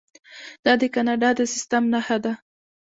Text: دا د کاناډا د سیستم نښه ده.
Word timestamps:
دا 0.65 0.73
د 0.81 0.83
کاناډا 0.95 1.29
د 1.37 1.41
سیستم 1.53 1.83
نښه 1.93 2.17
ده. 2.23 2.33